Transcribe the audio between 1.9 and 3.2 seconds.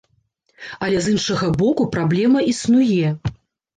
праблема існуе.